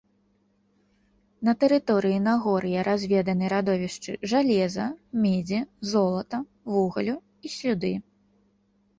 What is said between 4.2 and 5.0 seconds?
жалеза,